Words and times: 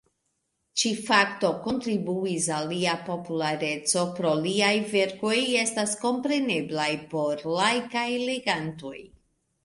Ĉi-fakto 0.81 1.49
kontribuis 1.65 2.45
al 2.59 2.63
lia 2.71 2.95
populareco 3.09 4.05
pro 4.19 4.31
liaj 4.45 4.71
verkoj 4.93 5.35
estas 5.65 5.93
komprenebla 6.05 6.87
por 7.13 7.45
laikaj 7.59 8.07
legantoj. 8.31 8.95